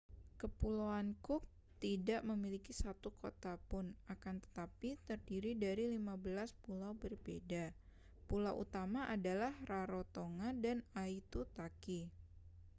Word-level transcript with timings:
kepulauan 0.41 1.07
cook 1.25 1.43
tidak 1.83 2.21
memiliki 2.31 2.73
satu 2.83 3.09
kota 3.21 3.53
pun 3.69 3.85
akan 4.13 4.35
tetapi 4.45 4.89
terdiri 5.07 5.51
dari 5.65 5.83
15 5.95 6.57
pulau 6.65 6.91
berbeda 7.03 7.63
pulau 8.29 8.55
utama 8.65 9.01
adalah 9.15 9.53
rarotonga 9.69 10.49
dan 10.65 10.77
aitutaki 11.03 11.99